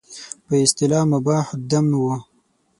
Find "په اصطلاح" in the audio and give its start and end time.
0.45-1.03